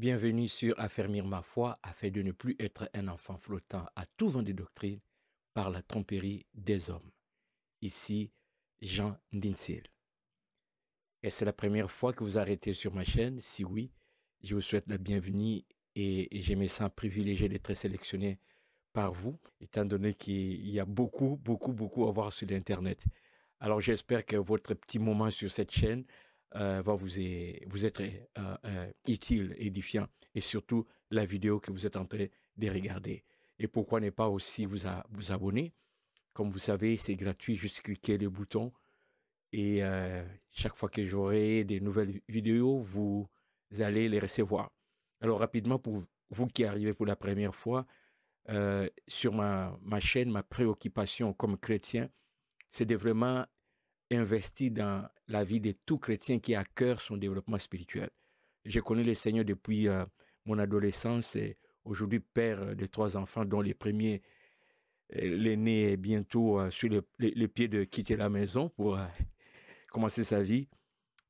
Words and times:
Bienvenue 0.00 0.48
sur 0.48 0.80
Affermir 0.80 1.26
ma 1.26 1.42
foi 1.42 1.78
afin 1.82 2.08
de 2.08 2.22
ne 2.22 2.32
plus 2.32 2.56
être 2.58 2.88
un 2.94 3.06
enfant 3.08 3.36
flottant 3.36 3.84
à 3.94 4.06
tout 4.16 4.30
vent 4.30 4.42
de 4.42 4.52
doctrine 4.52 4.98
par 5.52 5.68
la 5.68 5.82
tromperie 5.82 6.46
des 6.54 6.88
hommes. 6.88 7.10
Ici, 7.82 8.32
Jean 8.80 9.18
Dinsil. 9.30 9.82
Et 11.22 11.28
c'est 11.28 11.44
la 11.44 11.52
première 11.52 11.90
fois 11.90 12.14
que 12.14 12.24
vous 12.24 12.38
arrêtez 12.38 12.72
sur 12.72 12.94
ma 12.94 13.04
chaîne? 13.04 13.42
Si 13.42 13.62
oui, 13.62 13.92
je 14.42 14.54
vous 14.54 14.62
souhaite 14.62 14.88
la 14.88 14.96
bienvenue 14.96 15.64
et 15.94 16.28
j'ai 16.32 16.56
me 16.56 16.66
sens 16.66 16.90
privilégié 16.96 17.50
d'être 17.50 17.74
sélectionné 17.74 18.40
par 18.94 19.12
vous, 19.12 19.38
étant 19.60 19.84
donné 19.84 20.14
qu'il 20.14 20.66
y 20.66 20.80
a 20.80 20.86
beaucoup, 20.86 21.36
beaucoup, 21.44 21.74
beaucoup 21.74 22.08
à 22.08 22.10
voir 22.10 22.32
sur 22.32 22.48
l'Internet. 22.48 23.04
Alors 23.58 23.82
j'espère 23.82 24.24
que 24.24 24.36
votre 24.36 24.72
petit 24.72 24.98
moment 24.98 25.28
sur 25.28 25.52
cette 25.52 25.72
chaîne 25.72 26.06
euh, 26.56 26.82
va 26.82 26.94
vous, 26.94 27.08
vous 27.66 27.86
être 27.86 28.02
euh, 28.02 28.56
euh, 28.64 28.90
utile, 29.06 29.54
édifiant, 29.58 30.08
et 30.34 30.40
surtout 30.40 30.86
la 31.10 31.24
vidéo 31.24 31.60
que 31.60 31.70
vous 31.70 31.86
êtes 31.86 31.96
en 31.96 32.06
train 32.06 32.26
de 32.56 32.68
regarder. 32.68 33.24
Et 33.58 33.68
pourquoi 33.68 34.00
ne 34.00 34.10
pas 34.10 34.28
aussi 34.28 34.64
vous, 34.64 34.78
vous 35.10 35.32
abonner? 35.32 35.72
Comme 36.32 36.50
vous 36.50 36.58
savez, 36.58 36.96
c'est 36.96 37.14
gratuit, 37.14 37.56
juste 37.56 37.82
cliquer 37.82 38.18
le 38.18 38.28
bouton. 38.30 38.72
Et 39.52 39.82
chaque 40.52 40.76
fois 40.76 40.88
que 40.88 41.04
j'aurai 41.04 41.64
des 41.64 41.80
nouvelles 41.80 42.20
vidéos, 42.28 42.78
vous 42.78 43.28
allez 43.80 44.08
les 44.08 44.20
recevoir. 44.20 44.70
Alors 45.20 45.40
rapidement, 45.40 45.78
pour 45.78 46.04
vous 46.30 46.46
qui 46.46 46.64
arrivez 46.64 46.94
pour 46.94 47.06
la 47.06 47.16
première 47.16 47.54
fois, 47.54 47.84
sur 49.08 49.34
ma, 49.34 49.76
ma 49.82 50.00
chaîne, 50.00 50.30
ma 50.30 50.44
préoccupation 50.44 51.34
comme 51.34 51.58
chrétien, 51.58 52.08
c'est 52.70 52.86
de 52.86 52.94
vraiment 52.94 53.44
investir 54.10 54.70
dans 54.72 55.08
la 55.28 55.44
vie 55.44 55.60
de 55.60 55.72
tout 55.86 55.98
chrétien 55.98 56.38
qui 56.38 56.54
a 56.54 56.60
à 56.60 56.64
cœur 56.64 57.00
son 57.00 57.16
développement 57.16 57.58
spirituel. 57.58 58.10
J'ai 58.64 58.80
connu 58.80 59.02
le 59.02 59.14
Seigneur 59.14 59.44
depuis 59.44 59.88
euh, 59.88 60.04
mon 60.44 60.58
adolescence 60.58 61.36
et 61.36 61.56
aujourd'hui 61.84 62.20
père 62.20 62.76
de 62.76 62.86
trois 62.86 63.16
enfants 63.16 63.44
dont 63.44 63.60
les 63.60 63.74
premiers, 63.74 64.22
euh, 65.16 65.36
l'aîné 65.36 65.92
est 65.92 65.96
bientôt 65.96 66.60
euh, 66.60 66.70
sur 66.70 66.88
les, 67.18 67.48
pieds 67.48 67.68
de 67.68 67.84
quitter 67.84 68.16
la 68.16 68.28
maison 68.28 68.68
pour 68.68 68.98
commencer 69.90 70.24
sa 70.24 70.42
vie. 70.42 70.68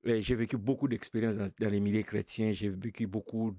J'ai 0.03 0.35
vécu 0.35 0.57
beaucoup 0.57 0.89
d'expériences 0.89 1.37
dans, 1.37 1.69
les 1.69 1.81
milieux 1.81 2.03
chrétiens, 2.03 2.53
j'ai 2.53 2.71
vécu 2.71 3.07
beaucoup 3.07 3.55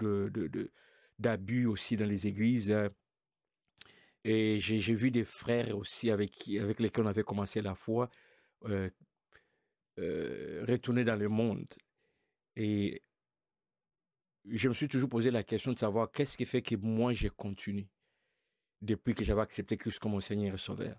d'abus 1.19 1.67
aussi 1.67 1.95
dans 1.95 2.07
les 2.07 2.25
églises. 2.25 2.73
Et 4.23 4.59
j'ai 4.59 4.95
vu 4.95 5.11
des 5.11 5.25
frères 5.25 5.77
aussi 5.77 6.11
avec, 6.11 6.45
lesquels 6.47 7.03
on 7.03 7.07
avait 7.07 7.23
commencé 7.23 7.61
la 7.61 7.73
foi, 7.73 8.09
euh, 8.65 8.89
retourner 9.97 11.03
dans 11.03 11.15
le 11.15 11.29
monde. 11.29 11.67
Et 12.55 13.01
je 14.45 14.67
me 14.67 14.73
suis 14.73 14.87
toujours 14.87 15.09
posé 15.09 15.31
la 15.31 15.43
question 15.43 15.73
de 15.73 15.77
savoir 15.77 16.11
qu'est-ce 16.11 16.37
qui 16.37 16.45
fait 16.45 16.61
que 16.61 16.75
moi, 16.75 17.13
j'ai 17.13 17.29
continué 17.29 17.87
depuis 18.81 19.13
que 19.13 19.23
j'avais 19.23 19.41
accepté 19.41 19.77
Christ 19.77 19.99
comme 19.99 20.13
mon 20.13 20.19
Seigneur 20.19 20.55
et 20.55 20.57
Sauveur. 20.57 20.97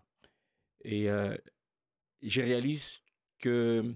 Et 0.85 1.11
euh, 1.11 1.37
je 2.23 2.41
réalise 2.41 3.03
que, 3.39 3.95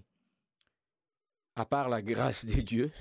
à 1.54 1.64
part 1.64 1.88
la 1.88 2.02
grâce 2.02 2.44
de 2.44 2.60
Dieu, 2.60 2.92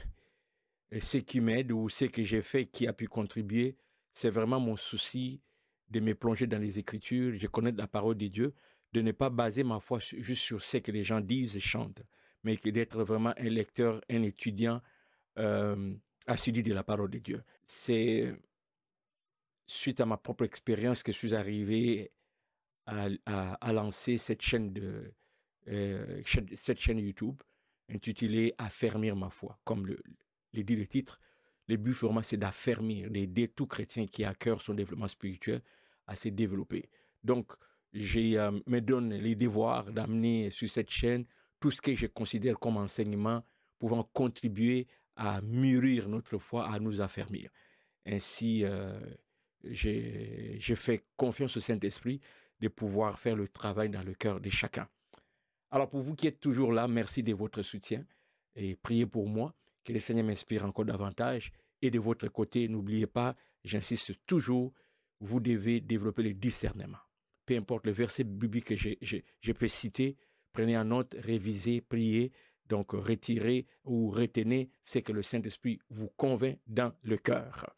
ce 0.99 1.17
qui 1.17 1.41
m'aide 1.41 1.71
ou 1.71 1.89
ce 1.89 2.05
que 2.05 2.23
j'ai 2.23 2.41
fait 2.41 2.67
qui 2.67 2.87
a 2.87 2.93
pu 2.93 3.07
contribuer, 3.07 3.77
c'est 4.13 4.29
vraiment 4.29 4.59
mon 4.59 4.75
souci 4.75 5.41
de 5.89 5.99
me 5.99 6.15
plonger 6.15 6.47
dans 6.47 6.59
les 6.59 6.79
Écritures, 6.79 7.37
je 7.37 7.47
connais 7.47 7.71
la 7.71 7.87
parole 7.87 8.15
de 8.15 8.27
Dieu, 8.27 8.53
de 8.95 9.01
ne 9.01 9.11
pas 9.11 9.29
baser 9.29 9.65
ma 9.65 9.81
foi 9.81 9.99
juste 9.99 10.41
sur 10.41 10.63
ce 10.63 10.77
que 10.77 10.89
les 10.89 11.03
gens 11.03 11.19
disent 11.19 11.57
et 11.57 11.59
chantent, 11.59 12.01
mais 12.43 12.55
d'être 12.55 13.03
vraiment 13.03 13.33
un 13.37 13.49
lecteur, 13.49 13.99
un 14.09 14.21
étudiant 14.21 14.81
euh, 15.37 15.93
assidu 16.27 16.63
de 16.63 16.73
la 16.73 16.83
parole 16.85 17.11
de 17.11 17.19
Dieu. 17.19 17.43
C'est 17.65 18.33
suite 19.67 19.99
à 19.99 20.05
ma 20.05 20.15
propre 20.15 20.45
expérience 20.45 21.03
que 21.03 21.11
je 21.11 21.17
suis 21.17 21.35
arrivé 21.35 22.13
à, 22.85 23.73
lancer 23.73 24.17
cette 24.17 24.41
chaîne 24.41 24.71
de 24.71 25.11
euh, 25.67 26.21
cette 26.55 26.79
chaîne 26.79 26.99
YouTube 26.99 27.41
intitulée 27.89 28.53
Affermir 28.57 29.17
ma 29.17 29.29
foi, 29.29 29.59
comme 29.65 29.87
le, 29.87 29.97
dit 30.53 30.75
le 30.75 30.87
titre. 30.87 31.19
Le 31.67 31.75
but 31.75 31.91
vraiment 31.91 32.23
c'est 32.23 32.37
d'affermir, 32.37 33.09
d'aider 33.09 33.49
tout 33.49 33.67
chrétien 33.67 34.07
qui 34.07 34.23
a 34.23 34.29
à 34.29 34.35
cœur 34.35 34.61
son 34.61 34.73
développement 34.73 35.09
spirituel 35.09 35.61
à 36.07 36.15
se 36.15 36.29
développer. 36.29 36.87
Donc 37.25 37.51
je 37.95 38.37
euh, 38.37 38.51
me 38.67 38.81
donne 38.81 39.13
les 39.13 39.35
devoirs 39.35 39.91
d'amener 39.91 40.51
sur 40.51 40.69
cette 40.69 40.89
chaîne 40.89 41.25
tout 41.59 41.71
ce 41.71 41.81
que 41.81 41.95
je 41.95 42.07
considère 42.07 42.59
comme 42.59 42.77
enseignement 42.77 43.43
pouvant 43.79 44.03
contribuer 44.03 44.87
à 45.15 45.41
mûrir 45.41 46.09
notre 46.09 46.37
foi, 46.37 46.69
à 46.69 46.79
nous 46.79 46.99
affermir. 46.99 47.49
Ainsi, 48.05 48.63
euh, 48.65 48.99
j'ai 49.63 50.59
fait 50.75 51.05
confiance 51.15 51.55
au 51.55 51.61
Saint-Esprit 51.61 52.19
de 52.59 52.67
pouvoir 52.67 53.19
faire 53.19 53.35
le 53.35 53.47
travail 53.47 53.89
dans 53.89 54.03
le 54.03 54.13
cœur 54.13 54.41
de 54.41 54.49
chacun. 54.49 54.87
Alors 55.71 55.89
pour 55.89 56.01
vous 56.01 56.15
qui 56.15 56.27
êtes 56.27 56.39
toujours 56.39 56.73
là, 56.73 56.87
merci 56.87 57.23
de 57.23 57.33
votre 57.33 57.61
soutien 57.61 58.05
et 58.55 58.75
priez 58.75 59.05
pour 59.05 59.27
moi, 59.27 59.53
que 59.83 59.93
le 59.93 59.99
Seigneur 59.99 60.25
m'inspire 60.25 60.65
encore 60.65 60.85
davantage. 60.85 61.51
Et 61.81 61.91
de 61.91 61.99
votre 61.99 62.27
côté, 62.27 62.67
n'oubliez 62.67 63.07
pas, 63.07 63.35
j'insiste 63.63 64.13
toujours, 64.25 64.73
vous 65.19 65.39
devez 65.39 65.79
développer 65.79 66.23
le 66.23 66.33
discernement 66.33 67.04
peu 67.45 67.55
importe 67.55 67.85
le 67.85 67.91
verset 67.91 68.23
biblique 68.23 68.65
que 68.65 68.75
je, 68.75 69.51
peux 69.51 69.67
citer, 69.67 70.17
prenez 70.53 70.77
en 70.77 70.85
note, 70.85 71.15
révisez, 71.19 71.81
priez, 71.81 72.31
donc 72.67 72.91
retirez 72.91 73.67
ou 73.83 74.09
retenez 74.09 74.69
ce 74.83 74.99
que 74.99 75.11
le 75.11 75.21
Saint-Esprit 75.21 75.79
vous 75.89 76.09
convainc 76.09 76.59
dans 76.67 76.93
le 77.03 77.17
cœur. 77.17 77.75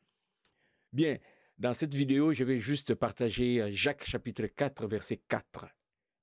Bien, 0.94 1.18
dans 1.58 1.74
cette 1.74 1.94
vidéo, 1.94 2.34
je 2.34 2.44
vais 2.44 2.60
juste 2.60 2.96
partager 2.96 3.72
Jacques 3.74 4.06
chapitre 4.06 4.46
4, 4.46 4.88
verset 4.88 5.18
4. 5.28 5.66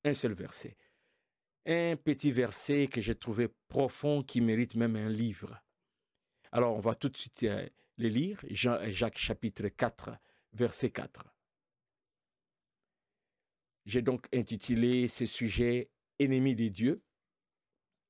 Un 0.04 0.14
seul 0.14 0.32
verset. 0.32 0.76
Un 1.66 1.96
petit 1.96 2.30
verset 2.30 2.88
que 2.88 3.00
j'ai 3.00 3.14
trouvé 3.14 3.48
profond 3.68 4.22
qui 4.22 4.40
mérite 4.40 4.74
même 4.74 4.96
un 4.96 5.08
livre. 5.08 5.60
Alors, 6.52 6.76
on 6.76 6.80
va 6.80 6.94
tout 6.94 7.08
de 7.08 7.16
suite 7.16 7.42
euh, 7.44 7.66
le 7.96 8.08
lire. 8.08 8.38
Jacques 8.48 9.18
chapitre 9.18 9.68
4, 9.68 10.10
verset 10.52 10.90
4. 10.90 11.33
J'ai 13.86 14.02
donc 14.02 14.26
intitulé 14.32 15.08
ce 15.08 15.26
sujet 15.26 15.90
Ennemi 16.18 16.54
des 16.54 16.70
dieux. 16.70 17.02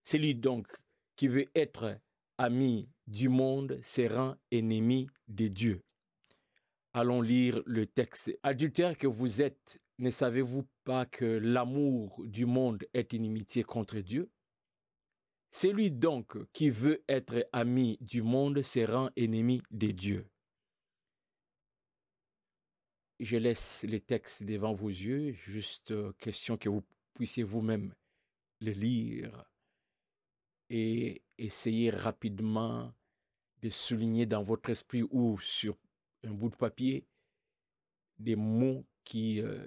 Celui 0.04 0.34
donc 0.34 0.68
qui 1.16 1.28
veut 1.28 1.46
être 1.54 1.98
ami 2.38 2.88
du 3.06 3.28
monde 3.28 3.80
se 3.82 4.02
rend 4.02 4.36
ennemi 4.50 5.08
des 5.28 5.50
dieux. 5.50 5.82
Allons 6.92 7.22
lire 7.22 7.62
le 7.66 7.86
texte. 7.86 8.38
Adultère 8.42 8.96
que 8.96 9.06
vous 9.06 9.42
êtes, 9.42 9.80
ne 9.98 10.10
savez-vous 10.10 10.64
pas 10.84 11.06
que 11.06 11.24
l'amour 11.24 12.22
du 12.24 12.46
monde 12.46 12.84
est 12.94 13.12
inimitié 13.12 13.64
contre 13.64 13.98
Dieu? 13.98 14.30
Celui 15.50 15.90
donc 15.90 16.36
qui 16.52 16.70
veut 16.70 17.02
être 17.08 17.48
ami 17.52 17.98
du 18.00 18.22
monde 18.22 18.62
se 18.62 18.80
rend 18.80 19.10
ennemi 19.16 19.62
des 19.70 19.92
dieux 19.92 20.26
je 23.20 23.36
laisse 23.36 23.84
les 23.84 24.00
textes 24.00 24.42
devant 24.42 24.72
vos 24.72 24.88
yeux, 24.88 25.32
juste 25.32 25.92
euh, 25.92 26.12
question 26.18 26.56
que 26.56 26.68
vous 26.68 26.82
puissiez 27.14 27.42
vous-même 27.42 27.94
les 28.60 28.74
lire 28.74 29.44
et 30.70 31.22
essayer 31.38 31.90
rapidement 31.90 32.92
de 33.62 33.70
souligner 33.70 34.26
dans 34.26 34.42
votre 34.42 34.70
esprit 34.70 35.02
ou 35.10 35.38
sur 35.38 35.76
un 36.24 36.32
bout 36.32 36.50
de 36.50 36.56
papier 36.56 37.06
des 38.18 38.36
mots 38.36 38.84
qui, 39.04 39.40
euh, 39.40 39.66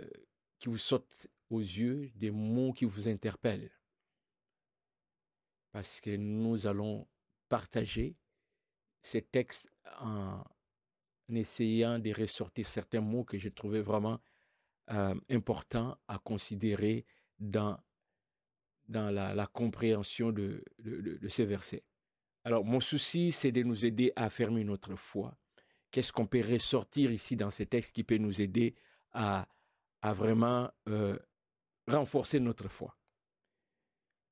qui 0.60 0.70
vous 0.70 0.78
sautent 0.78 1.28
aux 1.50 1.60
yeux, 1.60 2.12
des 2.16 2.32
mots 2.32 2.74
qui 2.74 2.86
vous 2.86 3.08
interpellent. 3.08 3.72
Parce 5.72 6.02
que 6.02 6.16
nous 6.16 6.66
allons 6.66 7.08
partager 7.50 8.16
ces 9.02 9.22
textes 9.22 9.72
en, 10.00 10.42
en 10.42 10.57
essayant 11.36 12.00
de 12.00 12.14
ressortir 12.14 12.68
certains 12.68 13.02
mots 13.02 13.24
que 13.24 13.38
j'ai 13.38 13.52
trouvé 13.52 13.82
vraiment 13.82 14.20
euh, 14.92 15.16
importants 15.30 15.98
à 16.08 16.18
considérer 16.18 17.06
dans, 17.40 17.78
la, 18.88 19.48
compréhension 19.48 20.32
de, 20.32 20.64
ces 21.28 21.46
versets. 21.46 21.84
Alors, 22.46 22.64
mon 22.64 22.80
souci, 22.80 23.34
c'est 23.34 23.52
de 23.52 23.64
nous 23.64 23.86
aider 23.86 24.14
à 24.16 24.26
affirmer 24.26 24.64
notre 24.64 24.96
foi. 24.96 25.38
Qu'est-ce 25.92 26.14
qu'on 26.14 26.28
peut 26.28 26.42
ressortir 26.42 27.12
ici 27.12 27.36
dans 27.36 27.52
ces 27.52 27.66
textes 27.66 27.94
qui 27.94 28.04
peut 28.04 28.18
nous 28.18 28.40
aider 28.40 28.76
à, 29.12 29.48
à 30.02 30.14
vraiment 30.14 30.72
euh, 30.88 31.18
renforcer 31.88 32.40
notre 32.40 32.70
foi? 32.70 32.98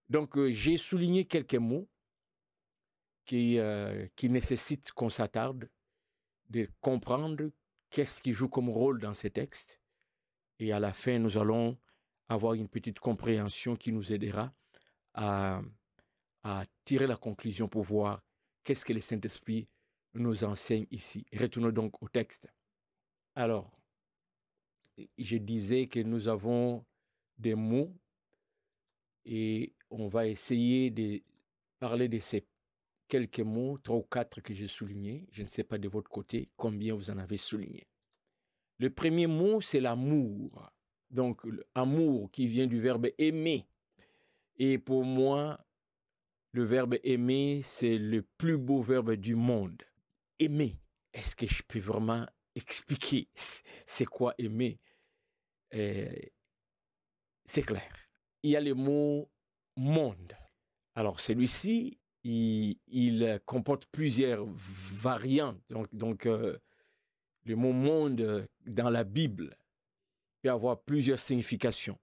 Donc, 0.07 0.37
euh, 0.37 0.53
j'ai 0.53 0.77
souligné 0.77 1.25
quelques 1.25 1.55
mots 1.55 1.89
qui, 3.25 3.57
qui 4.15 4.29
nécessitent 4.29 4.91
qu'on 4.91 5.09
s'attarde 5.09 5.67
de 6.49 6.69
comprendre 6.81 7.51
qu'est-ce 7.89 8.21
qui 8.21 8.33
joue 8.33 8.49
comme 8.49 8.69
rôle 8.69 8.99
dans 8.99 9.13
ces 9.13 9.29
textes. 9.29 9.79
Et 10.59 10.71
à 10.71 10.79
la 10.79 10.93
fin, 10.93 11.19
nous 11.19 11.37
allons 11.37 11.77
avoir 12.27 12.53
une 12.53 12.67
petite 12.67 12.99
compréhension 12.99 13.75
qui 13.75 13.91
nous 13.91 14.11
aidera 14.11 14.53
à, 15.13 15.61
tirer 16.83 17.07
la 17.07 17.15
conclusion 17.15 17.67
pour 17.67 17.83
voir 17.83 18.21
qu'est-ce 18.63 18.85
que 18.85 18.93
le 18.93 19.01
Saint-Esprit 19.01 19.67
nous 20.13 20.43
enseigne 20.43 20.85
ici. 20.91 21.25
Retournons 21.33 21.71
donc 21.71 22.01
au 22.03 22.07
texte. 22.07 22.47
Alors, 23.33 23.71
je 25.17 25.37
disais 25.37 25.87
que 25.87 25.99
nous 25.99 26.27
avons 26.27 26.85
des 27.37 27.55
mots 27.55 27.95
et 29.25 29.73
on 29.89 30.07
va 30.07 30.27
essayer 30.27 30.91
de 30.91 31.23
parler 31.79 32.07
de 32.07 32.19
ces 32.19 32.45
quelques 33.07 33.39
mots, 33.39 33.77
trois 33.77 33.97
ou 33.97 34.03
quatre 34.03 34.41
que 34.41 34.53
j'ai 34.53 34.67
soulignés. 34.67 35.27
Je 35.31 35.43
ne 35.43 35.47
sais 35.47 35.63
pas 35.63 35.77
de 35.77 35.87
votre 35.87 36.09
côté 36.09 36.49
combien 36.55 36.93
vous 36.93 37.09
en 37.09 37.17
avez 37.17 37.37
souligné. 37.37 37.87
Le 38.77 38.89
premier 38.89 39.27
mot, 39.27 39.61
c'est 39.61 39.79
l'amour. 39.79 40.71
Donc, 41.09 41.41
l'amour 41.75 42.29
qui 42.31 42.47
vient 42.47 42.67
du 42.67 42.79
verbe 42.79 43.07
aimer. 43.17 43.67
Et 44.57 44.77
pour 44.77 45.03
moi, 45.03 45.65
le 46.51 46.63
verbe 46.63 46.97
aimer, 47.03 47.61
c'est 47.63 47.97
le 47.97 48.21
plus 48.21 48.57
beau 48.57 48.81
verbe 48.81 49.13
du 49.13 49.35
monde. 49.35 49.81
Aimer. 50.39 50.79
Est-ce 51.13 51.35
que 51.35 51.47
je 51.47 51.63
peux 51.63 51.79
vraiment 51.79 52.25
expliquer 52.55 53.29
c'est 53.35 54.05
quoi 54.05 54.33
aimer? 54.37 54.79
Eh, 55.71 56.31
C'est 57.45 57.63
clair. 57.63 57.91
Il 58.43 58.51
y 58.51 58.55
a 58.55 58.61
le 58.61 58.73
mot 58.73 59.29
monde. 59.75 60.33
Alors 60.95 61.19
celui-ci, 61.19 61.99
il, 62.25 63.39
comporte 63.45 63.85
plusieurs 63.87 64.45
variantes. 64.45 65.61
Donc, 65.93 66.25
euh, 66.25 66.57
le 67.45 67.55
mot 67.55 67.71
monde 67.71 68.47
dans 68.65 68.89
la 68.89 69.03
Bible 69.03 69.55
peut 70.41 70.49
avoir 70.49 70.81
plusieurs 70.81 71.19
significations. 71.19 71.99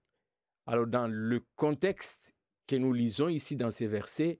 Alors 0.65 0.87
dans 0.87 1.07
le 1.07 1.45
contexte 1.55 2.33
que 2.67 2.77
nous 2.77 2.93
lisons 2.93 3.27
ici 3.27 3.57
dans 3.57 3.71
ces 3.71 3.87
versets, 3.87 4.39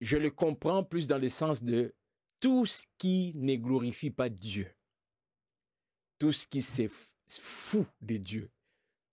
je 0.00 0.18
le 0.18 0.30
comprends 0.30 0.84
plus 0.84 1.06
dans 1.06 1.16
le 1.16 1.30
sens 1.30 1.62
de 1.62 1.94
tout 2.40 2.66
ce 2.66 2.84
qui 2.98 3.32
ne 3.36 3.56
glorifie 3.56 4.10
pas 4.10 4.28
Dieu, 4.28 4.70
tout 6.18 6.32
ce 6.32 6.46
qui 6.46 6.60
se 6.60 6.88
fout 7.28 7.88
de 8.02 8.18
Dieu, 8.18 8.50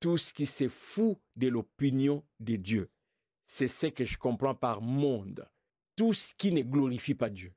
tout 0.01 0.18
ce 0.18 0.33
qui 0.33 0.45
se 0.45 0.68
fout 0.68 1.18
de 1.38 1.47
l'opinion 1.47 2.25
de 2.42 2.57
Dieu. 2.57 2.89
C'est 3.53 3.68
ce 3.68 3.88
que 3.88 4.06
je 4.06 4.18
comprends 4.18 4.56
par 4.56 4.81
monde. 4.81 5.45
Tout 5.98 6.13
ce 6.13 6.33
qui 6.33 6.53
ne 6.53 6.62
glorifie 6.62 7.15
pas 7.15 7.30
Dieu. 7.30 7.53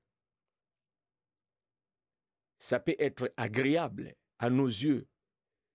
Ça 2.58 2.81
peut 2.81 2.96
être 2.99 3.32
agréable 3.37 4.17
à 4.41 4.50
nos 4.50 4.67
yeux. 4.67 5.06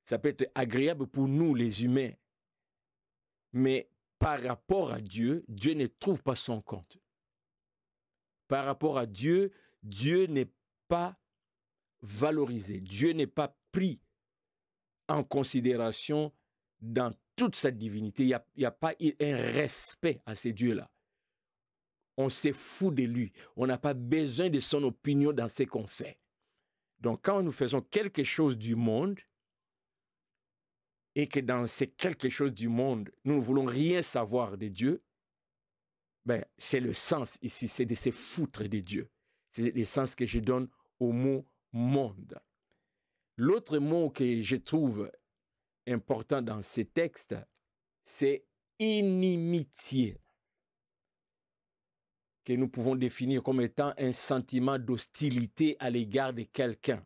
Ça 0.03 0.19
peut 0.19 0.27
être 0.27 0.51
agréable 0.55 1.07
pour 1.07 1.29
nous, 1.29 1.55
les 1.55 1.85
humains. 1.85 2.11
Mais 3.53 3.89
par 4.19 4.43
rapport 4.43 4.91
à 4.91 4.99
Dieu, 4.99 5.45
Dieu 5.47 5.73
ne 5.73 5.87
trouve 5.87 6.21
pas 6.21 6.35
son 6.35 6.61
compte. 6.61 6.97
Par 8.49 8.65
rapport 8.65 8.97
à 8.97 9.05
Dieu, 9.05 9.53
Dieu 9.83 10.25
n'est 10.25 10.51
pas 10.89 11.17
valorisé. 12.01 12.81
Dieu 12.81 13.13
n'est 13.13 13.25
pas 13.25 13.57
pris 13.71 14.01
en 15.07 15.23
considération 15.23 16.33
dans 16.81 17.13
toute 17.39 17.55
sa 17.55 17.71
divinité. 17.71 18.23
Il 18.23 18.37
n'y 18.57 18.65
a, 18.65 18.71
pas 18.71 18.93
un 19.21 19.35
respect 19.35 20.21
à 20.25 20.35
ces 20.35 20.51
dieux-là. 20.51 20.91
On 22.17 22.27
s'est 22.27 22.51
fou 22.51 22.91
de 22.91 23.03
lui. 23.03 23.31
On 23.55 23.65
n'a 23.65 23.77
pas 23.77 23.93
besoin 23.93 24.49
de 24.49 24.59
son 24.59 24.83
opinion 24.83 25.31
dans 25.31 25.47
ce 25.47 25.63
qu'on 25.63 25.87
fait. 25.87 26.19
Donc 26.99 27.21
quand 27.23 27.41
nous 27.41 27.53
faisons 27.53 27.81
quelque 27.81 28.25
chose 28.25 28.57
du 28.57 28.75
monde, 28.75 29.17
et 31.15 31.27
que 31.27 31.39
dans 31.39 31.65
ces 31.65 31.87
quelque 31.87 32.27
chose 32.27 32.53
du 32.53 32.67
monde, 32.67 33.09
nous 33.23 33.35
ne 33.35 33.41
voulons 33.41 33.65
rien 33.65 34.01
savoir 34.01 34.57
de 34.57 34.67
Dieu, 34.67 35.01
ben, 36.25 36.43
c'est 36.57 36.81
le 36.81 36.93
sens 36.93 37.37
ici, 37.41 37.69
c'est 37.69 37.85
de 37.85 37.95
se 37.95 38.11
foutre 38.11 38.63
de 38.63 38.79
Dieu. 38.79 39.09
C'est 39.53 39.71
le 39.71 39.85
sens 39.85 40.13
que 40.13 40.25
je 40.25 40.39
donne 40.39 40.67
au 40.99 41.13
mot 41.13 41.47
monde. 41.71 42.37
L'autre 43.37 43.77
mot 43.77 44.09
que 44.09 44.41
je 44.41 44.57
trouve 44.57 45.09
important 45.89 46.41
dans 46.41 46.61
ces 46.61 46.85
textes, 46.85 47.35
c'est 48.03 48.45
inimitié, 48.79 50.19
que 52.45 52.53
nous 52.53 52.69
pouvons 52.69 52.95
définir 52.95 53.43
comme 53.43 53.61
étant 53.61 53.93
un 53.97 54.13
sentiment 54.13 54.79
d'hostilité 54.79 55.75
à 55.79 55.89
l'égard 55.89 56.33
de 56.33 56.43
quelqu'un. 56.43 57.05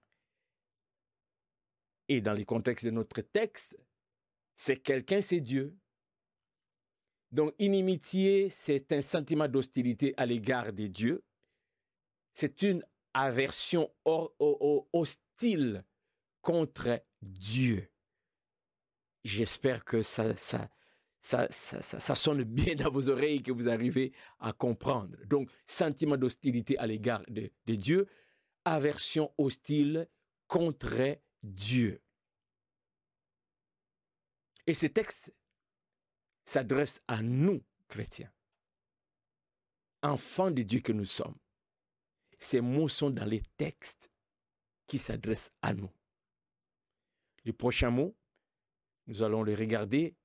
Et 2.08 2.22
dans 2.22 2.34
le 2.34 2.46
contexte 2.46 2.86
de 2.86 2.92
notre 2.92 3.22
texte, 3.22 3.78
c'est 4.56 4.78
quelqu'un, 4.78 5.22
c'est 5.22 5.42
Dieu. 5.42 5.76
Donc, 7.32 7.54
inimitié, 7.58 8.50
c'est 8.50 8.92
un 8.92 9.02
sentiment 9.02 9.48
d'hostilité 9.48 10.14
à 10.18 10.26
l'égard 10.26 10.72
de 10.72 10.88
Dieu. 10.88 11.24
C'est 12.34 12.62
une 12.62 12.86
aversion 13.14 13.92
hostile 14.06 15.84
contre 16.42 17.04
Dieu. 17.22 17.93
J'espère 19.24 19.86
que 19.86 20.02
ça, 20.02 20.36
sonne 21.22 22.44
bien 22.44 22.76
dans 22.76 22.92
vos 22.92 23.10
oreilles, 23.10 23.42
que 23.42 23.52
vous 23.52 23.70
arrivez 23.70 24.12
à 24.40 24.52
comprendre. 24.54 25.18
Donc, 25.26 25.50
sentiment 25.66 26.18
d'hostilité 26.18 26.78
à 26.78 26.88
l'égard 26.88 27.24
de, 27.30 27.50
de 27.66 27.76
Dieu, 27.76 28.08
aversion 28.66 29.34
hostile 29.38 30.10
contre 30.48 31.18
Dieu. 31.42 32.02
Et 34.68 34.74
ce 34.74 34.88
texte 34.88 35.34
s'adresse 36.46 37.02
à 37.08 37.22
nous, 37.22 37.64
chrétiens, 37.88 38.32
enfants 40.02 40.52
de 40.52 40.64
Dieu 40.64 40.82
que 40.82 40.92
nous 40.92 41.06
sommes. 41.06 41.38
Ces 42.40 42.62
mots 42.62 42.90
sont 42.90 43.10
dans 43.10 43.26
les 43.26 43.42
textes 43.58 44.12
qui 44.88 44.98
s'adressent 44.98 45.52
à 45.62 45.74
nous. 45.74 45.92
Le 47.46 47.54
prochain 47.54 47.90
mot, 47.90 48.16
nous 49.08 49.22
allons 49.22 49.44
le 49.44 49.54
regarder, 49.54 50.16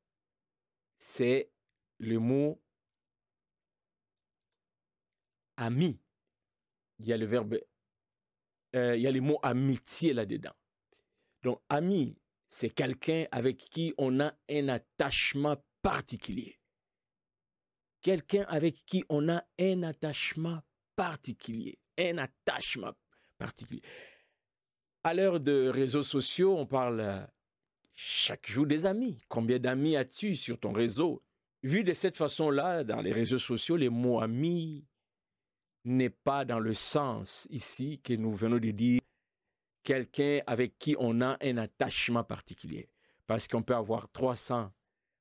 c'est 0.99 1.51
le 1.99 2.19
mot 2.19 2.61
ami. 5.57 6.01
Il 6.99 7.07
y 7.07 7.13
a 7.13 7.17
le 7.17 7.27
verbe, 7.27 7.59
euh, 8.75 8.97
il 8.97 9.03
y 9.03 9.07
a 9.07 9.13
le 9.13 9.21
mot 9.21 9.39
amitié 9.43 10.13
là-dedans. 10.13 10.55
Donc, 11.43 11.63
ami, 11.69 12.19
c'est 12.51 12.71
quelqu'un 12.71 13.27
avec 13.31 13.59
qui 13.71 13.95
on 13.99 14.21
a 14.21 14.35
un 14.51 14.69
attachement 14.69 15.57
particulier. 15.83 16.59
Quelqu'un 18.01 18.45
avec 18.49 18.85
qui 18.87 19.05
on 19.09 19.29
a 19.29 19.45
un 19.61 19.83
attachement 19.83 20.63
particulier. 20.97 21.79
Un 21.99 22.19
attachement 22.19 22.93
particulier. 23.39 23.83
À 25.05 25.15
l'heure 25.15 25.41
de 25.41 25.69
réseaux 25.69 26.03
sociaux, 26.03 26.57
on 26.57 26.67
parle 26.67 27.29
chaque 28.01 28.49
jour 28.49 28.65
des 28.65 28.87
amis. 28.87 29.19
Combien 29.29 29.59
d'amis 29.59 29.97
as-tu 29.97 30.37
sur 30.37 30.61
ton 30.61 30.73
réseau? 30.73 31.21
Vu 31.65 31.83
de 31.83 31.93
cette 31.93 32.17
façon-là, 32.17 32.85
dans 32.85 33.01
les 33.01 33.11
réseaux 33.11 33.41
sociaux, 33.41 33.77
les 33.77 33.89
mots 33.89 34.21
amis 34.21 34.87
n'est 35.85 36.09
pas 36.09 36.45
dans 36.45 36.61
le 36.61 36.75
sens 36.75 37.49
ici 37.51 38.01
que 38.05 38.13
nous 38.13 38.31
venons 38.31 38.59
de 38.59 38.71
dire 38.71 39.01
quelqu'un 39.83 40.39
avec 40.47 40.79
qui 40.79 40.95
on 41.01 41.21
a 41.21 41.39
un 41.43 41.57
attachement 41.57 42.23
particulier. 42.23 42.89
Parce 43.27 43.49
qu'on 43.49 43.65
peut 43.65 43.75
avoir 43.75 44.09
300 44.13 44.71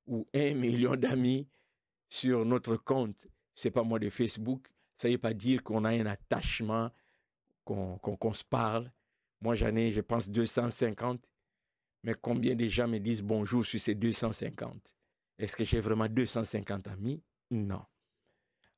ou 0.05 0.27
1 0.35 0.53
million 0.53 0.95
d'amis 0.95 1.47
sur 2.09 2.45
notre 2.45 2.75
compte, 2.75 3.27
c'est 3.55 3.71
pas 3.71 3.81
moi 3.81 3.97
de 3.97 4.11
Facebook, 4.11 4.67
ça 4.97 5.07
ne 5.07 5.13
veut 5.13 5.17
pas 5.17 5.33
dire 5.33 5.63
qu'on 5.63 5.83
a 5.83 5.89
un 5.89 6.05
attachement, 6.05 6.91
qu'on 7.65 8.33
se 8.33 8.45
parle. 8.45 8.91
Moi, 9.41 9.55
j'en 9.55 9.75
ai, 9.75 9.91
je 9.91 10.01
pense, 10.01 10.29
250. 10.29 11.27
Mais 12.03 12.13
combien 12.21 12.55
de 12.55 12.67
gens 12.67 12.87
me 12.87 12.99
disent 12.99 13.21
bonjour 13.21 13.65
sur 13.65 13.79
ces 13.79 13.95
250 13.95 14.95
Est-ce 15.37 15.55
que 15.55 15.63
j'ai 15.63 15.79
vraiment 15.79 16.07
250 16.07 16.87
amis? 16.87 17.21
Non. 17.51 17.83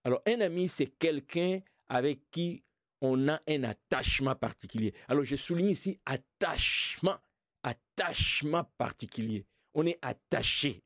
Alors, 0.04 0.22
un 0.26 0.42
ami, 0.42 0.68
c'est 0.68 0.88
quelqu'un 0.88 1.60
avec 1.88 2.30
qui 2.32 2.64
on 3.02 3.28
a 3.28 3.42
un 3.48 3.64
attachement 3.64 4.36
particulier. 4.36 4.94
Alors, 5.08 5.24
je 5.24 5.36
souligne 5.36 5.70
ici 5.70 6.00
attachement, 6.06 7.18
attachement 7.64 8.66
particulier. 8.78 9.46
On 9.74 9.86
est 9.86 10.00
attaché. 10.02 10.84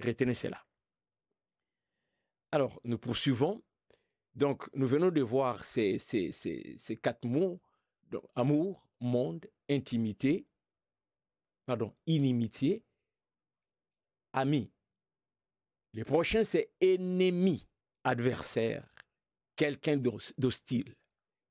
Retenez 0.00 0.34
cela. 0.34 0.64
Alors, 2.50 2.80
nous 2.84 2.98
poursuivons. 2.98 3.62
Donc, 4.34 4.68
nous 4.74 4.86
venons 4.86 5.10
de 5.10 5.20
voir 5.20 5.64
ces, 5.64 5.98
quatre 7.02 7.26
mots. 7.26 7.60
Amour, 8.34 8.86
monde, 9.00 9.46
intimité, 9.70 10.46
pardon, 11.66 11.94
inimitié, 12.06 12.84
ami. 14.32 14.70
Le 15.92 16.04
prochain, 16.04 16.44
c'est 16.44 16.72
ennemi, 16.80 17.66
adversaire, 18.04 18.88
quelqu'un 19.56 19.96
d'hostile. 20.38 20.96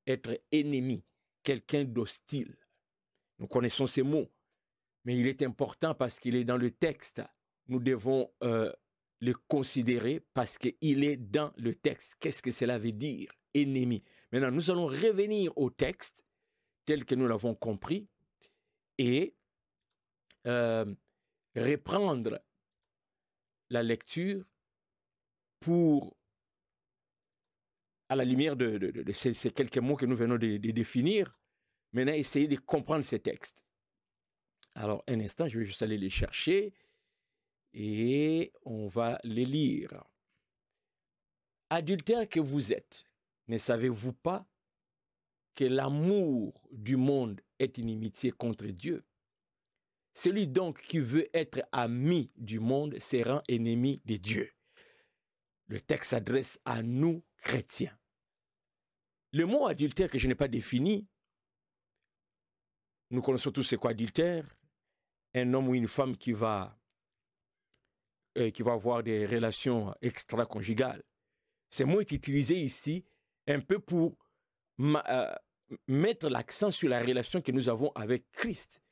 Être 0.06 0.40
ennemi, 0.50 1.04
quelqu'un 1.44 1.84
d'hostile. 1.84 2.56
Nous 3.38 3.46
connaissons 3.46 3.86
ces 3.86 4.02
mots, 4.02 4.28
mais 5.04 5.16
il 5.16 5.26
est 5.26 5.42
important 5.42 5.94
parce 5.94 6.18
qu'il 6.18 6.34
est 6.34 6.44
dans 6.44 6.56
le 6.56 6.70
texte. 6.70 7.22
Nous 7.68 7.78
devons 7.78 8.32
euh, 8.42 8.72
le 9.20 9.34
considérer 9.46 10.20
parce 10.34 10.58
qu'il 10.58 11.04
est 11.04 11.16
dans 11.16 11.52
le 11.56 11.74
texte. 11.74 12.16
Qu'est-ce 12.18 12.42
que 12.42 12.50
cela 12.50 12.78
veut 12.78 12.92
dire 12.92 13.32
Ennemi? 13.54 14.02
Maintenant, 14.32 14.50
nous 14.50 14.70
allons 14.70 14.86
revenir 14.86 15.56
au 15.56 15.70
texte 15.70 16.24
tel 16.84 17.04
que 17.04 17.14
nous 17.14 17.28
l'avons 17.28 17.54
compris 17.54 18.08
et 18.98 19.36
euh, 20.46 20.94
reprendre 21.56 22.42
la 23.70 23.82
lecture 23.82 24.44
pour, 25.60 26.16
à 28.08 28.16
la 28.16 28.24
lumière 28.24 28.56
de, 28.56 29.04
ces, 29.12 29.50
quelques 29.50 29.78
mots 29.78 29.96
que 29.96 30.06
nous 30.06 30.16
venons 30.16 30.36
de, 30.36 30.56
définir, 30.56 31.38
maintenant 31.92 32.12
essayer 32.12 32.48
de 32.48 32.56
comprendre 32.56 33.04
ces 33.04 33.20
textes. 33.20 33.64
Alors, 34.74 35.02
un 35.08 35.20
instant, 35.20 35.48
je 35.48 35.58
vais 35.58 35.64
juste 35.64 35.82
aller 35.82 35.98
les 35.98 36.10
chercher 36.10 36.74
et 37.74 38.52
on 38.62 38.88
va 38.88 39.18
les 39.22 39.44
lire. 39.44 40.04
Adultère 41.70 42.28
que 42.28 42.40
vous 42.40 42.72
êtes, 42.72 43.04
ne 43.48 43.58
savez-vous 43.58 44.12
pas 44.12 44.46
que 45.54 45.64
l'amour 45.64 46.68
du 46.70 46.96
monde 46.96 47.40
est 47.58 47.78
inimitié 47.78 48.30
contre 48.30 48.66
Dieu? 48.66 49.04
Celui 50.14 50.46
donc 50.46 50.80
qui 50.82 50.98
veut 50.98 51.28
être 51.34 51.62
ami 51.72 52.30
du 52.36 52.60
monde 52.60 52.98
se 53.00 53.26
rend 53.26 53.42
ennemi 53.48 54.02
de 54.04 54.16
Dieu. 54.16 54.50
Le 55.66 55.80
texte 55.80 56.10
s'adresse 56.10 56.60
à 56.64 56.82
nous, 56.82 57.24
chrétiens. 57.38 57.96
Le 59.32 59.46
mot 59.46 59.66
adultère 59.66 60.10
que 60.10 60.18
je 60.18 60.28
n'ai 60.28 60.34
pas 60.34 60.48
défini, 60.48 61.08
nous 63.10 63.22
connaissons 63.22 63.50
tous 63.50 63.62
ce 63.62 63.76
qu'est 63.76 63.88
adultère, 63.88 64.44
un 65.34 65.54
homme 65.54 65.68
ou 65.68 65.74
une 65.74 65.88
femme 65.88 66.16
qui 66.16 66.32
va, 66.32 66.78
euh, 68.36 68.50
qui 68.50 68.62
va 68.62 68.72
avoir 68.72 69.02
des 69.02 69.24
relations 69.24 69.94
extra-conjugales. 70.02 71.02
Ce 71.70 71.84
mot 71.84 72.00
est 72.00 72.12
utilisé 72.12 72.60
ici 72.60 73.06
un 73.46 73.60
peu 73.60 73.78
pour 73.78 74.16
euh, 74.78 75.34
mettre 75.88 76.28
l'accent 76.28 76.70
sur 76.70 76.90
la 76.90 77.00
relation 77.00 77.40
que 77.40 77.52
nous 77.52 77.70
avons 77.70 77.92
avec 77.94 78.30
Christ. 78.32 78.82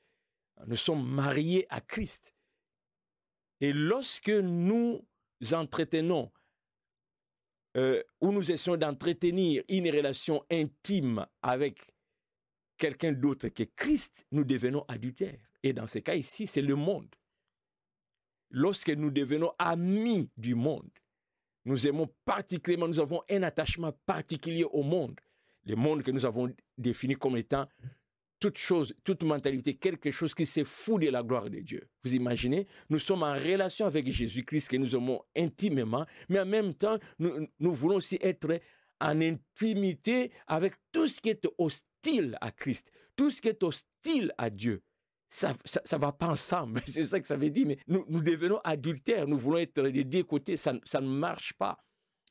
Nous 0.67 0.77
sommes 0.77 1.07
mariés 1.09 1.67
à 1.71 1.81
Christ. 1.81 2.35
Et 3.61 3.73
lorsque 3.73 4.31
nous 4.31 5.07
entretenons 5.53 6.31
euh, 7.77 8.03
ou 8.21 8.33
nous 8.33 8.51
essayons 8.51 8.77
d'entretenir 8.77 9.63
une 9.69 9.89
relation 9.89 10.45
intime 10.51 11.27
avec 11.43 11.79
quelqu'un 12.77 13.13
d'autre 13.13 13.49
que 13.49 13.63
Christ, 13.63 14.27
nous 14.33 14.45
devenons 14.45 14.85
adultères. 14.89 15.39
Et 15.63 15.73
dans 15.73 15.87
ce 15.87 15.99
cas 15.99 16.15
ici, 16.15 16.47
c'est 16.47 16.63
le 16.63 16.75
monde. 16.75 17.15
Lorsque 18.51 18.91
nous 18.91 19.11
devenons 19.11 19.53
amis 19.59 20.31
du 20.37 20.55
monde, 20.55 20.91
nous 21.65 21.87
aimons 21.87 22.09
particulièrement, 22.25 22.89
nous 22.89 22.99
avons 22.99 23.23
un 23.31 23.43
attachement 23.43 23.93
particulier 24.07 24.65
au 24.65 24.83
monde. 24.83 25.21
Le 25.67 25.77
monde 25.77 26.03
que 26.03 26.11
nous 26.11 26.25
avons 26.25 26.53
défini 26.79 27.15
comme 27.15 27.37
étant 27.37 27.69
toute 28.41 28.59
chose, 28.59 28.95
toute 29.05 29.23
mentalité, 29.23 29.75
quelque 29.75 30.11
chose 30.11 30.35
qui 30.35 30.47
se 30.47 30.65
fout 30.65 31.01
de 31.03 31.11
la 31.11 31.23
gloire 31.23 31.51
de 31.51 31.61
Dieu. 31.61 31.87
Vous 32.03 32.15
imaginez? 32.15 32.67
Nous 32.89 32.99
sommes 32.99 33.23
en 33.23 33.35
relation 33.35 33.87
avec 33.87 34.11
Jésus-Christ 34.11 34.69
que 34.69 34.77
nous 34.79 34.97
aimons 34.97 35.23
intimement, 35.37 36.07
mais 36.29 36.41
en 36.41 36.47
même 36.47 36.75
temps, 36.75 36.99
nous, 37.19 37.73
voulons 37.73 37.97
aussi 37.97 38.19
être 38.23 38.59
en 39.01 39.21
intimité 39.21 40.33
avec 40.47 40.75
tout 40.91 41.07
ce 41.07 41.21
qui 41.21 41.29
est 41.29 41.47
hostile 41.59 42.37
à 42.41 42.51
Christ, 42.51 42.91
tout 43.15 43.31
ce 43.31 43.43
qui 43.43 43.49
est 43.49 43.63
hostile 43.63 44.33
à 44.39 44.51
Dieu 44.51 44.83
ça 45.33 45.55
ça, 45.65 45.97
va 45.97 46.11
pas 46.11 46.27
ensemble. 46.27 46.83
C'est 46.87 47.05
ça 47.05 47.21
que 47.21 47.27
ça 47.29 47.37
veut 47.37 47.51
dire. 47.51 47.65
Mais 47.65 47.79
nous, 47.87 48.05
nous 48.09 48.21
devenons 48.21 48.59
adultères. 48.65 49.29
Nous 49.29 49.39
voulons 49.39 49.59
être 49.59 49.81
des 49.81 50.03
deux 50.03 50.25
côtés. 50.25 50.57
Ça, 50.57 50.75
ça 50.85 51.01
ne 51.01 51.07
marche 51.07 51.53
pas. 51.53 51.79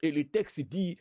Et 0.02 0.12
le 0.12 0.26
texte 0.26 0.60
dit 0.60 0.98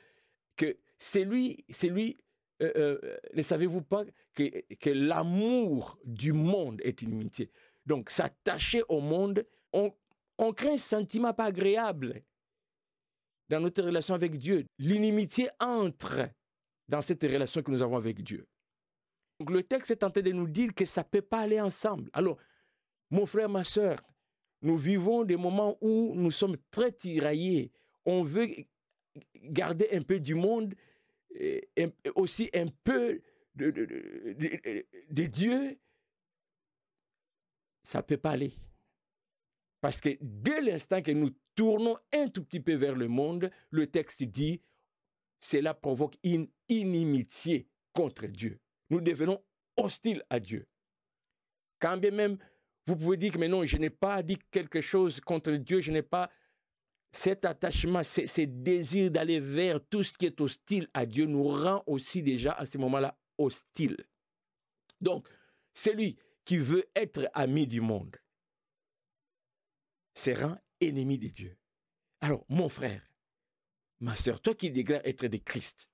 que 0.56 0.78
c'est 0.96 1.24
lui, 1.24 1.64
c'est 1.68 1.88
lui. 1.88 2.16
Euh, 2.60 2.72
euh, 2.76 3.16
ne 3.34 3.42
savez-vous 3.42 3.82
pas 3.82 4.04
que, 4.34 4.90
l'amour 4.90 5.98
du 6.04 6.32
monde 6.32 6.80
est 6.82 7.02
inimitié 7.02 7.50
Donc, 7.86 8.10
s'attacher 8.10 8.82
au 8.88 9.00
monde, 9.00 9.46
on, 9.72 9.92
on 10.38 10.52
crée 10.52 10.72
un 10.72 10.76
sentiment 10.76 11.32
pas 11.32 11.44
agréable 11.44 12.22
dans 13.48 13.60
notre 13.60 13.82
relation 13.82 14.14
avec 14.14 14.36
Dieu. 14.38 14.66
L'inimitié 14.78 15.48
entre 15.60 16.28
dans 16.88 17.02
cette 17.02 17.22
relation 17.22 17.62
que 17.62 17.70
nous 17.70 17.82
avons 17.82 17.96
avec 17.96 18.22
Dieu. 18.22 18.46
Donc 19.38 19.50
le 19.50 19.62
texte 19.62 19.92
est 19.92 19.96
tenté 19.96 20.22
de 20.22 20.32
nous 20.32 20.48
dire 20.48 20.74
que 20.74 20.84
ça 20.84 21.02
ne 21.02 21.08
peut 21.08 21.22
pas 21.22 21.40
aller 21.40 21.60
ensemble. 21.60 22.10
Alors, 22.12 22.38
mon 23.10 23.24
frère, 23.24 23.48
ma 23.48 23.64
soeur, 23.64 23.98
nous 24.62 24.76
vivons 24.76 25.24
des 25.24 25.36
moments 25.36 25.78
où 25.80 26.14
nous 26.14 26.30
sommes 26.30 26.56
très 26.70 26.90
tiraillés. 26.90 27.72
On 28.04 28.22
veut 28.22 28.48
garder 29.36 29.88
un 29.92 30.02
peu 30.02 30.18
du 30.18 30.34
monde, 30.34 30.74
aussi 32.14 32.50
un 32.54 32.66
peu 32.84 33.20
de, 33.54 33.70
de 33.70 35.24
Dieu. 35.24 35.78
Ça 37.82 38.02
peut 38.02 38.16
pas 38.16 38.32
aller. 38.32 38.52
Parce 39.80 40.00
que 40.00 40.10
dès 40.20 40.60
l'instant 40.60 41.02
que 41.02 41.12
nous 41.12 41.30
tournons 41.54 41.96
un 42.12 42.28
tout 42.28 42.44
petit 42.44 42.60
peu 42.60 42.74
vers 42.74 42.96
le 42.96 43.08
monde, 43.08 43.50
le 43.70 43.86
texte 43.86 44.22
dit, 44.24 44.60
cela 45.40 45.72
provoque 45.72 46.16
une 46.24 46.48
inimitié 46.68 47.68
contre 47.92 48.26
Dieu 48.26 48.60
nous 48.90 49.00
devenons 49.00 49.42
hostiles 49.76 50.24
à 50.30 50.40
Dieu. 50.40 50.66
Quand 51.78 51.96
bien 51.96 52.10
même 52.10 52.38
vous 52.86 52.96
pouvez 52.96 53.18
dire 53.18 53.32
que 53.32 53.38
mais 53.38 53.48
non, 53.48 53.64
je 53.66 53.76
n'ai 53.76 53.90
pas 53.90 54.22
dit 54.22 54.38
quelque 54.50 54.80
chose 54.80 55.20
contre 55.20 55.52
Dieu, 55.52 55.80
je 55.80 55.92
n'ai 55.92 56.02
pas 56.02 56.30
cet 57.10 57.44
attachement, 57.44 58.02
ce 58.02 58.42
désir 58.42 59.10
d'aller 59.10 59.40
vers 59.40 59.84
tout 59.88 60.02
ce 60.02 60.16
qui 60.16 60.26
est 60.26 60.40
hostile 60.40 60.88
à 60.94 61.06
Dieu 61.06 61.24
nous 61.26 61.48
rend 61.48 61.82
aussi 61.86 62.22
déjà 62.22 62.52
à 62.52 62.66
ce 62.66 62.78
moment-là 62.78 63.18
hostiles. 63.38 64.06
Donc, 65.00 65.28
celui 65.74 66.16
qui 66.44 66.58
veut 66.58 66.88
être 66.94 67.28
ami 67.34 67.66
du 67.66 67.80
monde 67.80 68.16
se 70.14 70.30
rend 70.30 70.58
ennemi 70.80 71.18
de 71.18 71.28
Dieu. 71.28 71.56
Alors, 72.20 72.44
mon 72.48 72.68
frère, 72.68 73.02
ma 74.00 74.16
soeur, 74.16 74.40
toi 74.40 74.54
qui 74.54 74.70
déclares 74.70 75.00
être 75.04 75.26
de 75.26 75.36
Christ, 75.38 75.90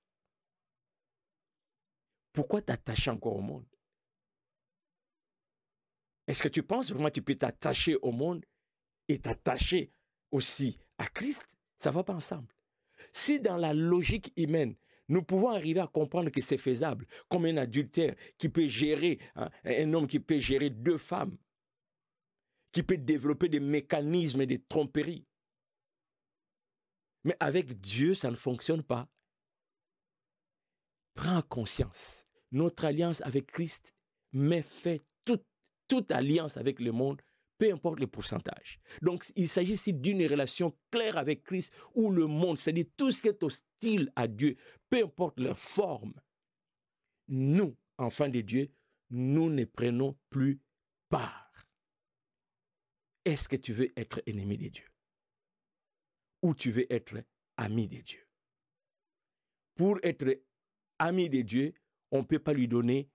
pourquoi 2.33 2.63
t'attacher 2.63 3.11
encore 3.11 3.37
au 3.37 3.43
monde? 3.43 3.67
Est-ce 6.27 6.43
que 6.43 6.49
tu 6.49 6.63
penses 6.63 6.91
vraiment 6.91 7.09
que 7.09 7.15
tu 7.15 7.23
peux 7.23 7.37
t'attacher 7.37 7.97
au 7.97 8.11
monde 8.11 8.45
et 9.09 9.21
t'attacher 9.21 9.93
aussi 10.31 10.79
à 10.99 11.07
Christ 11.07 11.49
Ça 11.79 11.91
ne 11.91 11.95
va 11.95 12.05
pas 12.05 12.15
ensemble. 12.15 12.55
Si 13.13 13.41
dans 13.41 13.57
la 13.57 13.75
logique 13.75 14.33
humaine, 14.37 14.77
nous 15.09 15.23
pouvons 15.23 15.51
arriver 15.51 15.81
à 15.81 15.87
comprendre 15.87 16.31
que 16.31 16.41
c'est 16.41 16.57
faisable, 16.57 17.07
comme 17.29 17.45
un 17.45 17.57
adultère 17.59 18.15
qui 18.39 18.49
peut 18.49 18.69
gérer, 18.69 19.19
hein, 19.37 19.51
un 19.65 19.93
homme 19.93 20.07
qui 20.07 20.19
peut 20.19 20.39
gérer 20.39 20.71
deux 20.71 20.99
femmes, 20.99 21.37
qui 22.73 22.83
peut 22.83 22.97
développer 22.97 23.49
des 23.49 23.61
mécanismes 23.61 24.47
de 24.47 24.59
tromperie. 24.69 25.27
Mais 27.25 27.37
avec 27.41 27.81
Dieu, 27.81 28.15
ça 28.15 28.31
ne 28.31 28.37
fonctionne 28.37 28.83
pas. 28.83 29.09
Prends 31.15 31.43
conscience. 31.43 32.27
Notre 32.51 32.85
alliance 32.85 33.21
avec 33.23 33.47
Christ 33.47 33.95
met 34.33 34.63
fait 34.63 35.03
toute 35.87 36.11
alliance 36.11 36.57
avec 36.57 36.81
le 36.81 36.93
monde, 36.93 37.21
peu 37.59 37.73
importe 37.73 38.01
le 38.01 38.07
pourcentage. 38.07 38.79
Donc, 39.03 39.25
il 39.37 39.49
s'agit 39.49 39.73
ici 39.73 39.93
d'une 39.93 40.27
relation 40.27 40.77
claire 40.91 41.17
avec 41.17 41.45
Christ 41.45 41.73
où 41.95 42.11
le 42.11 42.27
monde, 42.27 42.59
c'est-à-dire 42.59 42.87
tout 42.97 43.11
ce 43.11 43.23
qui 43.23 43.29
est 43.29 43.43
hostile 43.43 44.13
à 44.17 44.27
Dieu, 44.27 44.57
peu 44.91 45.05
importe 45.05 45.39
leur 45.39 45.59
forme, 45.59 46.15
nous, 47.29 47.77
enfants 47.99 48.29
de 48.29 48.41
Dieu, 48.41 48.71
nous 49.11 49.51
ne 49.51 49.65
prenons 49.65 50.19
plus 50.31 50.61
part. 51.09 51.53
Est-ce 53.25 53.49
que 53.49 53.57
tu 53.57 53.73
veux 53.73 53.99
être 53.99 54.23
ennemi 54.27 54.59
de 54.59 54.69
Dieu? 54.69 54.85
Ou 56.43 56.55
tu 56.55 56.71
veux 56.71 56.93
être 56.93 57.25
ami 57.57 57.89
de 57.89 58.01
Dieu? 58.01 58.21
Pour 59.77 59.99
être 60.03 60.43
ami 60.99 61.31
de 61.31 61.41
Dieu, 61.41 61.75
on 62.11 62.19
ne 62.19 62.25
peut 62.25 62.39
pas 62.39 62.53
lui 62.53 62.69
donner 62.69 63.09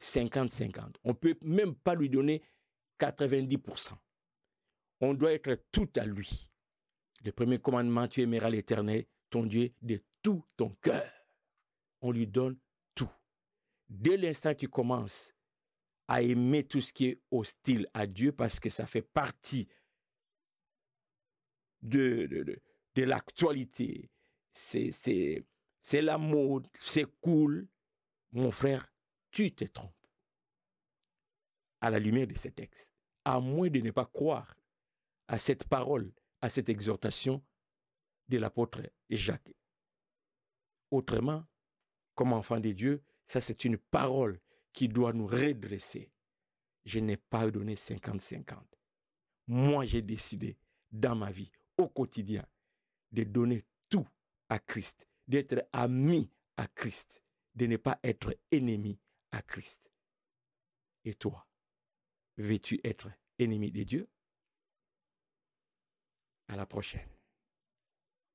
50-50. 0.00 0.96
On 1.04 1.10
ne 1.10 1.14
peut 1.14 1.38
même 1.42 1.74
pas 1.74 1.94
lui 1.94 2.08
donner 2.08 2.42
90%. 3.02 3.94
On 5.00 5.14
doit 5.14 5.32
être 5.32 5.64
tout 5.72 5.90
à 5.96 6.06
lui. 6.06 6.48
Le 7.24 7.32
premier 7.32 7.58
commandement, 7.58 8.06
tu 8.06 8.20
aimeras 8.20 8.50
l'Éternel, 8.50 9.06
ton 9.30 9.44
Dieu, 9.44 9.74
de 9.80 10.00
tout 10.22 10.44
ton 10.56 10.70
cœur. 10.80 11.10
On 12.00 12.12
lui 12.12 12.26
donne 12.26 12.58
tout. 12.94 13.10
Dès 13.88 14.16
l'instant 14.16 14.52
que 14.52 14.60
tu 14.60 14.68
commences 14.68 15.34
à 16.06 16.22
aimer 16.22 16.64
tout 16.64 16.80
ce 16.80 16.92
qui 16.92 17.06
est 17.06 17.22
hostile 17.30 17.88
à 17.94 18.06
Dieu, 18.06 18.32
parce 18.32 18.60
que 18.60 18.70
ça 18.70 18.86
fait 18.86 19.02
partie 19.02 19.68
de, 21.80 22.26
de, 22.26 22.62
de 22.94 23.02
l'actualité, 23.02 24.10
c'est 24.52 25.44
la 25.92 26.18
mode, 26.18 26.68
c'est 26.78 27.06
cool, 27.20 27.68
mon 28.32 28.50
frère, 28.50 28.92
tu 29.30 29.52
te 29.52 29.64
trompes. 29.64 29.94
À 31.80 31.90
la 31.90 31.98
lumière 31.98 32.28
de 32.28 32.36
ces 32.36 32.52
textes, 32.52 32.91
à 33.24 33.40
moins 33.40 33.68
de 33.68 33.80
ne 33.80 33.90
pas 33.90 34.06
croire 34.06 34.56
à 35.28 35.38
cette 35.38 35.64
parole, 35.64 36.12
à 36.40 36.48
cette 36.48 36.68
exhortation 36.68 37.42
de 38.28 38.38
l'apôtre 38.38 38.82
Jacques. 39.10 39.54
Autrement, 40.90 41.44
comme 42.14 42.32
enfants 42.32 42.60
de 42.60 42.72
Dieu, 42.72 43.02
ça 43.26 43.40
c'est 43.40 43.64
une 43.64 43.78
parole 43.78 44.40
qui 44.72 44.88
doit 44.88 45.12
nous 45.12 45.26
redresser. 45.26 46.10
Je 46.84 46.98
n'ai 46.98 47.16
pas 47.16 47.50
donné 47.50 47.74
50-50. 47.74 48.56
Moi, 49.46 49.84
j'ai 49.84 50.02
décidé 50.02 50.56
dans 50.90 51.14
ma 51.14 51.30
vie, 51.30 51.50
au 51.76 51.88
quotidien, 51.88 52.46
de 53.10 53.24
donner 53.24 53.64
tout 53.88 54.06
à 54.48 54.58
Christ, 54.58 55.06
d'être 55.26 55.66
ami 55.72 56.30
à 56.56 56.66
Christ, 56.66 57.22
de 57.54 57.66
ne 57.66 57.76
pas 57.76 57.98
être 58.02 58.34
ennemi 58.50 58.98
à 59.30 59.42
Christ. 59.42 59.90
Et 61.04 61.14
toi, 61.14 61.46
veux-tu 62.36 62.80
être 62.84 63.10
ennemi 63.38 63.70
de 63.70 63.82
Dieu 63.82 64.08
À 66.48 66.56
la 66.56 66.66
prochaine. 66.66 67.08